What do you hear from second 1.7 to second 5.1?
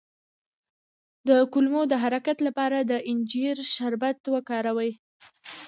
د حرکت لپاره د انجیر شربت وکاروئ